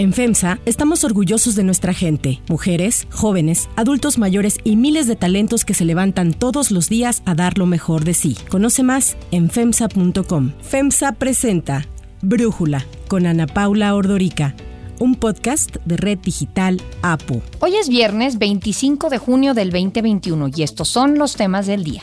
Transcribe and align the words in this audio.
En 0.00 0.14
FEMSA 0.14 0.60
estamos 0.64 1.04
orgullosos 1.04 1.56
de 1.56 1.62
nuestra 1.62 1.92
gente, 1.92 2.40
mujeres, 2.48 3.06
jóvenes, 3.10 3.68
adultos 3.76 4.16
mayores 4.16 4.56
y 4.64 4.76
miles 4.76 5.06
de 5.06 5.14
talentos 5.14 5.66
que 5.66 5.74
se 5.74 5.84
levantan 5.84 6.32
todos 6.32 6.70
los 6.70 6.88
días 6.88 7.22
a 7.26 7.34
dar 7.34 7.58
lo 7.58 7.66
mejor 7.66 8.04
de 8.04 8.14
sí. 8.14 8.34
Conoce 8.48 8.82
más 8.82 9.18
en 9.30 9.50
FEMSA.com. 9.50 10.52
FEMSA 10.62 11.12
presenta 11.12 11.84
Brújula 12.22 12.86
con 13.08 13.26
Ana 13.26 13.46
Paula 13.46 13.94
Ordorica 13.94 14.54
un 15.00 15.14
podcast 15.14 15.76
de 15.86 15.96
Red 15.96 16.18
Digital 16.18 16.80
APU. 17.02 17.42
Hoy 17.58 17.74
es 17.74 17.88
viernes 17.88 18.38
25 18.38 19.08
de 19.08 19.18
junio 19.18 19.54
del 19.54 19.70
2021 19.70 20.50
y 20.54 20.62
estos 20.62 20.88
son 20.88 21.18
los 21.18 21.34
temas 21.34 21.66
del 21.66 21.82
día. 21.82 22.02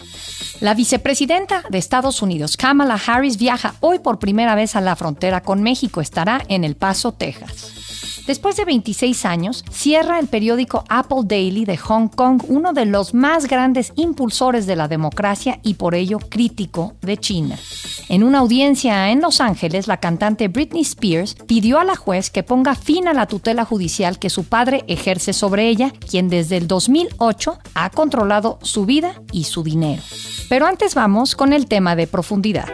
La 0.60 0.74
vicepresidenta 0.74 1.64
de 1.70 1.78
Estados 1.78 2.24
Unidos, 2.24 2.58
Kamala 2.58 3.00
Harris, 3.06 3.38
viaja 3.38 3.76
hoy 3.80 4.00
por 4.00 4.18
primera 4.18 4.56
vez 4.56 4.76
a 4.76 4.82
la 4.82 4.96
frontera 4.96 5.42
con 5.42 5.62
México. 5.62 6.02
Estará 6.02 6.42
en 6.50 6.64
El 6.64 6.76
Paso, 6.76 7.12
Texas. 7.12 7.87
Después 8.28 8.58
de 8.58 8.66
26 8.66 9.26
años, 9.26 9.64
cierra 9.72 10.20
el 10.20 10.28
periódico 10.28 10.84
Apple 10.90 11.22
Daily 11.24 11.64
de 11.64 11.78
Hong 11.78 12.10
Kong, 12.10 12.44
uno 12.50 12.74
de 12.74 12.86
los 12.86 13.14
más 13.14 13.48
grandes 13.48 13.94
impulsores 13.96 14.66
de 14.66 14.76
la 14.76 14.90
democracia 14.90 15.62
y 15.64 15.76
por 15.76 15.96
ello 15.96 16.20
crítico 16.20 16.96
de 17.00 17.16
China. 17.16 17.58
En 18.10 18.24
una 18.24 18.40
audiencia 18.40 19.12
en 19.12 19.22
Los 19.22 19.40
Ángeles, 19.40 19.88
la 19.88 20.02
cantante 20.02 20.50
Britney 20.50 20.82
Spears 20.82 21.36
pidió 21.48 21.80
a 21.80 21.86
la 21.86 21.96
juez 21.96 22.30
que 22.30 22.44
ponga 22.44 22.76
fin 22.76 23.08
a 23.08 23.14
la 23.14 23.28
tutela 23.28 23.64
judicial 23.64 24.20
que 24.20 24.30
su 24.30 24.44
padre 24.44 24.84
ejerce 24.90 25.32
sobre 25.32 25.70
ella, 25.70 25.94
quien 26.10 26.28
desde 26.28 26.58
el 26.58 26.68
2008 26.68 27.60
ha 27.76 27.90
controlado 27.92 28.60
su 28.62 28.86
vida 28.86 29.22
y 29.32 29.46
su 29.46 29.64
dinero. 29.64 30.04
Pero 30.50 30.66
antes 30.66 30.96
vamos 30.96 31.34
con 31.38 31.54
el 31.54 31.68
tema 31.68 31.96
de 31.96 32.08
profundidad. 32.08 32.68